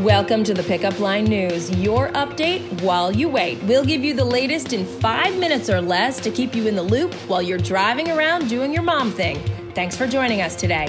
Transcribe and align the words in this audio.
Welcome 0.00 0.44
to 0.44 0.54
the 0.54 0.62
Pickup 0.62 0.98
Line 0.98 1.24
News, 1.24 1.70
your 1.76 2.08
update 2.12 2.80
while 2.80 3.14
you 3.14 3.28
wait. 3.28 3.62
We'll 3.64 3.84
give 3.84 4.02
you 4.02 4.14
the 4.14 4.24
latest 4.24 4.72
in 4.72 4.86
five 4.86 5.36
minutes 5.36 5.68
or 5.68 5.82
less 5.82 6.18
to 6.20 6.30
keep 6.30 6.54
you 6.54 6.66
in 6.66 6.74
the 6.74 6.82
loop 6.82 7.12
while 7.28 7.42
you're 7.42 7.58
driving 7.58 8.10
around 8.10 8.48
doing 8.48 8.72
your 8.72 8.82
mom 8.82 9.12
thing. 9.12 9.38
Thanks 9.74 9.96
for 9.96 10.06
joining 10.06 10.40
us 10.40 10.56
today. 10.56 10.88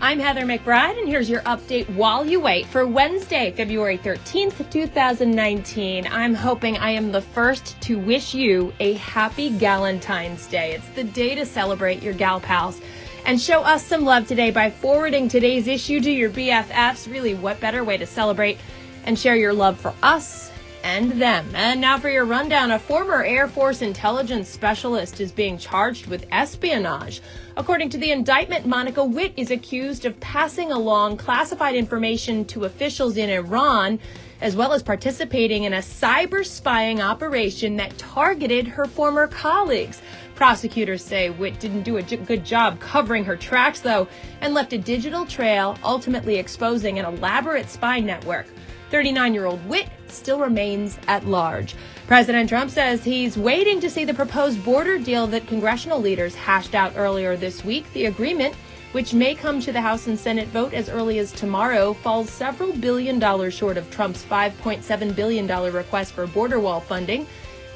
I'm 0.00 0.20
Heather 0.20 0.42
McBride, 0.42 1.00
and 1.00 1.08
here's 1.08 1.28
your 1.28 1.42
update 1.42 1.92
while 1.96 2.24
you 2.24 2.38
wait 2.38 2.66
for 2.66 2.86
Wednesday, 2.86 3.50
February 3.50 3.98
13th, 3.98 4.70
2019. 4.70 6.06
I'm 6.06 6.32
hoping 6.32 6.78
I 6.78 6.90
am 6.90 7.10
the 7.10 7.20
first 7.20 7.80
to 7.82 7.98
wish 7.98 8.34
you 8.34 8.72
a 8.78 8.94
happy 8.94 9.50
Galentine's 9.50 10.46
Day. 10.46 10.74
It's 10.74 10.88
the 10.90 11.02
day 11.04 11.34
to 11.34 11.44
celebrate 11.44 12.04
your 12.04 12.14
gal 12.14 12.38
pals 12.38 12.80
and 13.24 13.40
show 13.40 13.62
us 13.62 13.86
some 13.86 14.04
love 14.04 14.26
today 14.26 14.50
by 14.50 14.70
forwarding 14.70 15.28
today's 15.28 15.66
issue 15.66 16.00
to 16.00 16.10
your 16.10 16.30
BFFs. 16.30 17.10
Really, 17.10 17.34
what 17.34 17.60
better 17.60 17.84
way 17.84 17.96
to 17.96 18.06
celebrate 18.06 18.58
and 19.04 19.18
share 19.18 19.36
your 19.36 19.52
love 19.52 19.78
for 19.78 19.94
us 20.02 20.50
and 20.82 21.12
them? 21.12 21.48
And 21.54 21.80
now 21.80 21.98
for 21.98 22.08
your 22.08 22.24
rundown. 22.24 22.70
A 22.70 22.78
former 22.78 23.22
Air 23.22 23.48
Force 23.48 23.82
intelligence 23.82 24.48
specialist 24.48 25.20
is 25.20 25.32
being 25.32 25.58
charged 25.58 26.06
with 26.06 26.26
espionage. 26.30 27.20
According 27.56 27.90
to 27.90 27.98
the 27.98 28.10
indictment, 28.10 28.66
Monica 28.66 29.04
Witt 29.04 29.32
is 29.36 29.50
accused 29.50 30.04
of 30.04 30.18
passing 30.20 30.72
along 30.72 31.16
classified 31.16 31.74
information 31.74 32.44
to 32.46 32.64
officials 32.64 33.16
in 33.16 33.30
Iran 33.30 33.98
as 34.40 34.56
well 34.56 34.72
as 34.72 34.82
participating 34.82 35.64
in 35.64 35.74
a 35.74 35.78
cyber 35.78 36.44
spying 36.44 37.00
operation 37.00 37.76
that 37.76 37.96
targeted 37.98 38.66
her 38.66 38.86
former 38.86 39.26
colleagues. 39.26 40.00
Prosecutors 40.34 41.04
say 41.04 41.28
Witt 41.28 41.60
didn't 41.60 41.82
do 41.82 41.98
a 41.98 42.02
good 42.02 42.44
job 42.44 42.80
covering 42.80 43.24
her 43.24 43.36
tracks, 43.36 43.80
though, 43.80 44.08
and 44.40 44.54
left 44.54 44.72
a 44.72 44.78
digital 44.78 45.26
trail, 45.26 45.76
ultimately 45.84 46.36
exposing 46.36 46.98
an 46.98 47.04
elaborate 47.04 47.68
spy 47.68 48.00
network. 48.00 48.46
39 48.90 49.34
year 49.34 49.46
old 49.46 49.64
Witt 49.66 49.88
still 50.08 50.40
remains 50.40 50.98
at 51.06 51.26
large. 51.26 51.74
President 52.06 52.48
Trump 52.48 52.70
says 52.70 53.04
he's 53.04 53.38
waiting 53.38 53.80
to 53.80 53.88
see 53.88 54.04
the 54.04 54.14
proposed 54.14 54.62
border 54.64 54.98
deal 54.98 55.26
that 55.28 55.46
congressional 55.46 56.00
leaders 56.00 56.34
hashed 56.34 56.74
out 56.74 56.92
earlier 56.96 57.36
this 57.36 57.64
week. 57.64 57.90
The 57.92 58.06
agreement, 58.06 58.54
which 58.92 59.14
may 59.14 59.34
come 59.34 59.60
to 59.60 59.72
the 59.72 59.80
House 59.80 60.08
and 60.08 60.18
Senate 60.18 60.48
vote 60.48 60.74
as 60.74 60.88
early 60.88 61.18
as 61.20 61.30
tomorrow, 61.30 61.92
falls 61.92 62.28
several 62.28 62.72
billion 62.72 63.18
dollars 63.20 63.54
short 63.54 63.76
of 63.76 63.88
Trump's 63.90 64.24
$5.7 64.24 65.14
billion 65.14 65.46
request 65.72 66.12
for 66.12 66.26
border 66.26 66.58
wall 66.58 66.80
funding. 66.80 67.26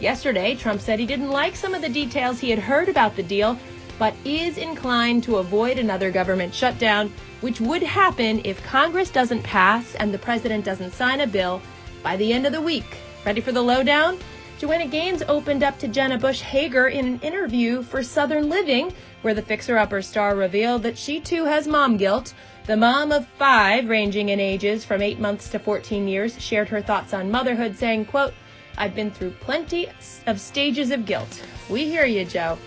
Yesterday, 0.00 0.56
Trump 0.56 0.80
said 0.80 0.98
he 0.98 1.06
didn't 1.06 1.30
like 1.30 1.54
some 1.54 1.72
of 1.72 1.80
the 1.80 1.88
details 1.88 2.40
he 2.40 2.50
had 2.50 2.58
heard 2.58 2.88
about 2.88 3.14
the 3.14 3.22
deal, 3.22 3.56
but 3.98 4.14
is 4.24 4.58
inclined 4.58 5.22
to 5.24 5.36
avoid 5.36 5.78
another 5.78 6.10
government 6.10 6.54
shutdown, 6.54 7.12
which 7.40 7.60
would 7.60 7.82
happen 7.82 8.40
if 8.44 8.62
Congress 8.64 9.10
doesn't 9.10 9.42
pass 9.42 9.94
and 9.96 10.12
the 10.12 10.18
president 10.18 10.64
doesn't 10.64 10.92
sign 10.92 11.20
a 11.20 11.26
bill 11.26 11.60
by 12.02 12.16
the 12.16 12.32
end 12.32 12.46
of 12.46 12.52
the 12.52 12.60
week. 12.60 12.98
Ready 13.24 13.40
for 13.40 13.52
the 13.52 13.62
lowdown? 13.62 14.18
Joanna 14.58 14.86
Gaines 14.86 15.22
opened 15.28 15.62
up 15.62 15.78
to 15.78 15.88
Jenna 15.88 16.16
Bush 16.16 16.40
Hager 16.40 16.88
in 16.88 17.06
an 17.06 17.20
interview 17.20 17.82
for 17.82 18.02
Southern 18.02 18.48
Living, 18.48 18.92
where 19.22 19.34
the 19.34 19.42
fixer 19.42 19.76
upper 19.76 20.00
star 20.00 20.36
revealed 20.36 20.82
that 20.84 20.96
she 20.96 21.20
too 21.20 21.44
has 21.44 21.66
mom 21.66 21.96
guilt. 21.96 22.34
The 22.66 22.76
mom 22.76 23.12
of 23.12 23.26
five, 23.26 23.88
ranging 23.88 24.30
in 24.30 24.40
ages 24.40 24.84
from 24.84 25.02
8 25.02 25.18
months 25.18 25.50
to 25.50 25.58
14 25.58 26.08
years, 26.08 26.40
shared 26.40 26.68
her 26.68 26.80
thoughts 26.80 27.12
on 27.12 27.30
motherhood, 27.30 27.76
saying, 27.76 28.06
quote, 28.06 28.32
I've 28.78 28.94
been 28.94 29.10
through 29.10 29.32
plenty 29.32 29.88
of 30.26 30.40
stages 30.40 30.90
of 30.90 31.04
guilt. 31.04 31.42
We 31.68 31.84
hear 31.84 32.06
you, 32.06 32.24
Joe. 32.24 32.58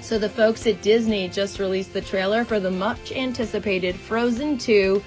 So 0.00 0.18
the 0.18 0.28
folks 0.28 0.66
at 0.66 0.82
Disney 0.82 1.28
just 1.28 1.58
released 1.58 1.92
the 1.92 2.00
trailer 2.00 2.44
for 2.44 2.60
the 2.60 2.70
much 2.70 3.12
anticipated 3.12 3.96
Frozen 3.96 4.58
2 4.58 5.02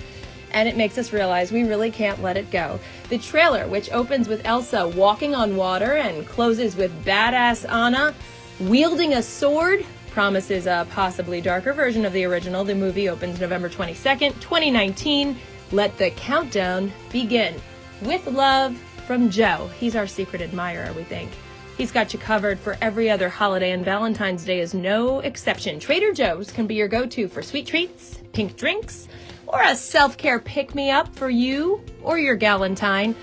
and 0.52 0.68
it 0.68 0.76
makes 0.76 0.98
us 0.98 1.14
realize 1.14 1.52
we 1.52 1.64
really 1.64 1.92
can't 1.92 2.22
let 2.22 2.36
it 2.36 2.50
go. 2.50 2.80
The 3.10 3.20
trailer, 3.20 3.68
which 3.68 3.92
opens 3.92 4.28
with 4.28 4.46
Elsa 4.46 4.88
walking 4.88 5.36
on 5.36 5.56
water 5.56 5.94
and 5.94 6.28
closes 6.28 6.76
with 6.76 7.06
badass 7.06 7.72
Anna 7.72 8.16
wielding 8.60 9.14
a 9.14 9.22
sword, 9.22 9.86
promises 10.10 10.66
a 10.66 10.88
possibly 10.92 11.40
darker 11.40 11.72
version 11.72 12.04
of 12.04 12.14
the 12.14 12.26
original. 12.26 12.64
The 12.64 12.76
movie 12.76 13.10
opens 13.10 13.40
November 13.40 13.70
22nd, 13.70 14.34
2019. 14.42 15.38
Let 15.72 15.98
the 15.98 16.10
countdown 16.12 16.92
begin. 17.12 17.56
With 18.02 18.26
love, 18.26 18.76
from 19.10 19.32
Joe. 19.32 19.72
He's 19.80 19.96
our 19.96 20.06
secret 20.06 20.40
admirer, 20.40 20.94
we 20.94 21.04
think. 21.04 21.32
He's 21.80 21.94
got 21.94 22.12
you 22.12 22.20
covered 22.20 22.60
for 22.60 22.76
every 22.82 23.10
other 23.10 23.30
holiday, 23.30 23.72
and 23.72 23.86
Valentine's 23.86 24.44
Day 24.44 24.60
is 24.60 24.74
no 24.74 25.20
exception. 25.20 25.80
Trader 25.80 26.12
Joe's 26.12 26.52
can 26.52 26.68
be 26.68 26.76
your 26.76 26.90
go 26.90 27.06
to 27.06 27.30
for 27.30 27.42
sweet 27.42 27.68
treats, 27.68 28.20
pink 28.34 28.58
drinks, 28.58 29.08
or 29.48 29.62
a 29.64 29.78
self 29.78 30.18
care 30.18 30.40
pick 30.40 30.76
me 30.76 30.92
up 30.92 31.16
for 31.16 31.30
you 31.30 31.82
or 32.04 32.20
your 32.20 32.38
Galentine. 32.38 33.16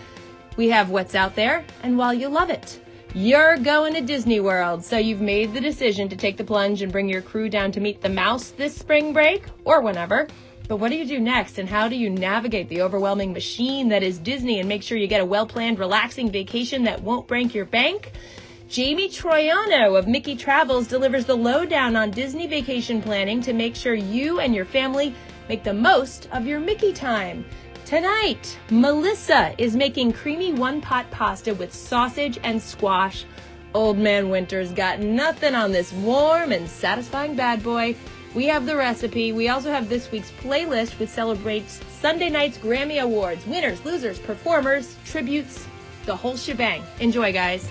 We 0.57 0.71
have 0.71 0.89
what's 0.89 1.15
out 1.15 1.35
there, 1.35 1.67
and 1.83 1.99
while 1.99 2.15
you 2.15 2.29
love 2.29 2.49
it, 2.49 2.81
you're 3.15 3.59
going 3.59 3.93
to 3.93 4.01
Disney 4.01 4.41
World, 4.41 4.83
so 4.83 4.97
you've 4.97 5.21
made 5.21 5.53
the 5.53 5.61
decision 5.61 6.09
to 6.09 6.17
take 6.17 6.39
the 6.39 6.45
plunge 6.45 6.81
and 6.81 6.91
bring 6.91 7.11
your 7.11 7.21
crew 7.21 7.51
down 7.51 7.73
to 7.73 7.81
meet 7.81 8.01
the 8.01 8.09
mouse 8.09 8.53
this 8.53 8.75
spring 8.75 9.13
break 9.13 9.45
or 9.67 9.83
whenever. 9.83 10.29
But 10.67 10.79
what 10.79 10.91
do 10.91 10.97
you 10.97 11.07
do 11.07 11.21
next, 11.21 11.59
and 11.59 11.69
how 11.69 11.89
do 11.89 11.95
you 11.95 12.09
navigate 12.09 12.71
the 12.71 12.81
overwhelming 12.81 13.35
machine 13.35 13.91
that 13.91 14.03
is 14.03 14.19
Disney 14.19 14.61
and 14.61 14.67
make 14.69 14.83
sure 14.83 14.97
you 14.97 15.09
get 15.09 15.21
a 15.21 15.27
well 15.27 15.47
planned, 15.47 15.79
relaxing 15.79 16.31
vacation 16.31 16.85
that 16.85 17.03
won't 17.03 17.29
break 17.29 17.55
your 17.55 17.67
bank? 17.67 18.13
Jamie 18.69 19.09
Troiano 19.09 19.97
of 19.97 20.09
Mickey 20.09 20.35
Travels 20.35 20.89
delivers 20.89 21.25
the 21.25 21.37
lowdown 21.37 21.95
on 21.95 22.11
Disney 22.11 22.49
vacation 22.49 23.01
planning 23.01 23.41
to 23.43 23.53
make 23.53 23.77
sure 23.77 23.95
you 23.95 24.41
and 24.41 24.53
your 24.53 24.65
family 24.65 25.15
make 25.49 25.63
the 25.63 25.73
most 25.73 26.29
of 26.33 26.49
your 26.49 26.59
Mickey 26.59 26.93
time. 26.93 27.45
Tonight, 27.85 28.59
Melissa 28.71 29.55
is 29.57 29.77
making 29.77 30.15
creamy 30.15 30.53
one 30.53 30.81
pot 30.81 31.09
pasta 31.13 31.55
with 31.55 31.73
sausage 31.73 32.41
and 32.43 32.61
squash. 32.61 33.25
Old 33.73 33.99
Man 33.99 34.31
Winter's 34.31 34.73
got 34.73 34.99
nothing 34.99 35.55
on 35.55 35.71
this 35.71 35.93
warm 35.93 36.51
and 36.51 36.69
satisfying 36.69 37.37
bad 37.37 37.63
boy. 37.63 37.95
We 38.35 38.47
have 38.47 38.67
the 38.67 38.75
recipe. 38.75 39.31
We 39.31 39.49
also 39.49 39.71
have 39.71 39.89
this 39.89 40.11
week's 40.11 40.33
playlist, 40.43 40.99
which 40.99 41.11
celebrates 41.11 41.81
Sunday 42.01 42.31
night's 42.31 42.59
Grammy 42.59 43.01
Awards, 43.01 43.47
winners, 43.47 43.85
losers, 43.85 44.19
performers, 44.19 44.97
tributes, 45.05 45.69
the 46.05 46.17
whole 46.17 46.37
shebang. 46.37 46.83
Enjoy, 46.99 47.33
guys. 47.33 47.71